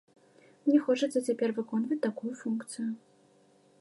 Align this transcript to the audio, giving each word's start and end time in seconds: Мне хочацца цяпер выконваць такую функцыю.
Мне 0.69 0.79
хочацца 0.87 1.19
цяпер 1.27 1.49
выконваць 1.57 2.01
такую 2.07 2.33
функцыю. 2.41 2.89